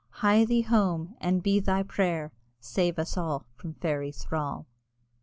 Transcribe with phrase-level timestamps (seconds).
[0.25, 4.65] Hie thee home, and be thy pray'r, Save us all from Fairy thrall.